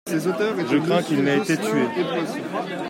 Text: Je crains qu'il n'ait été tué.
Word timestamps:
Je 0.09 0.79
crains 0.83 1.03
qu'il 1.03 1.23
n'ait 1.23 1.37
été 1.37 1.55
tué. 1.57 1.83